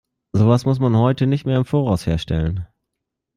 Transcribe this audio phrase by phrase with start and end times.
[0.33, 2.65] So etwas muss man heute nicht mehr im Voraus herstellen.